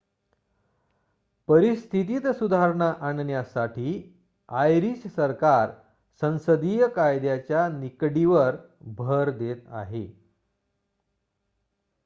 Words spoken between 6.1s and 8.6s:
संसदीय कायद्याच्या निकडीवर